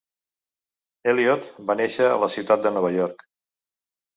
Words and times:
Elliot 1.13 1.45
va 1.69 1.77
néixer 1.81 2.09
a 2.15 2.17
la 2.25 2.33
ciutat 2.37 2.67
de 2.67 2.73
Nova 2.79 2.95
York. 2.99 3.23